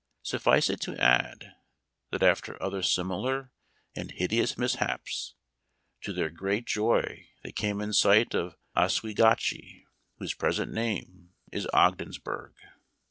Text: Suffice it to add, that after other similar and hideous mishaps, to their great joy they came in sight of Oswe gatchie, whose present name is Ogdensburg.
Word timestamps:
Suffice 0.23 0.71
it 0.71 0.81
to 0.81 0.97
add, 0.99 1.53
that 2.09 2.23
after 2.23 2.59
other 2.59 2.81
similar 2.81 3.51
and 3.95 4.09
hideous 4.09 4.57
mishaps, 4.57 5.35
to 6.01 6.11
their 6.11 6.31
great 6.31 6.65
joy 6.65 7.27
they 7.43 7.51
came 7.51 7.79
in 7.79 7.93
sight 7.93 8.33
of 8.33 8.55
Oswe 8.75 9.13
gatchie, 9.15 9.85
whose 10.17 10.33
present 10.33 10.73
name 10.73 11.35
is 11.51 11.67
Ogdensburg. 11.71 12.55